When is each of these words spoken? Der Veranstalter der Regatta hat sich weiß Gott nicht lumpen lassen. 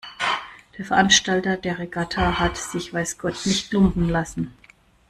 Der 0.79 0.83
Veranstalter 0.85 1.57
der 1.57 1.77
Regatta 1.77 2.39
hat 2.39 2.57
sich 2.57 2.91
weiß 2.91 3.19
Gott 3.19 3.45
nicht 3.45 3.71
lumpen 3.71 4.09
lassen. 4.09 4.51